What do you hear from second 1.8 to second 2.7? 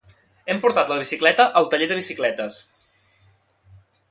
de bicicletes